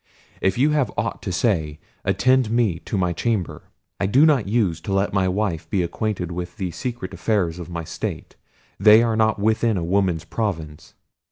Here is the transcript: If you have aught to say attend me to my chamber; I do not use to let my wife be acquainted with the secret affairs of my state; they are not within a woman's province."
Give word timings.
If 0.41 0.57
you 0.57 0.71
have 0.71 0.91
aught 0.97 1.21
to 1.21 1.31
say 1.31 1.79
attend 2.03 2.49
me 2.49 2.79
to 2.85 2.97
my 2.97 3.13
chamber; 3.13 3.65
I 3.99 4.07
do 4.07 4.25
not 4.25 4.47
use 4.47 4.81
to 4.81 4.93
let 4.93 5.13
my 5.13 5.27
wife 5.27 5.69
be 5.69 5.83
acquainted 5.83 6.31
with 6.31 6.57
the 6.57 6.71
secret 6.71 7.13
affairs 7.13 7.59
of 7.59 7.69
my 7.69 7.83
state; 7.83 8.35
they 8.79 9.03
are 9.03 9.15
not 9.15 9.37
within 9.37 9.77
a 9.77 9.83
woman's 9.83 10.25
province." 10.25 10.95